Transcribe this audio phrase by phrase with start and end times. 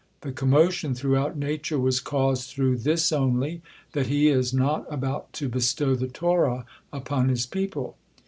[0.21, 3.61] The commotion throughout nature was caused through this only,
[3.91, 7.95] that He is not about to bestow the Torah upon His people.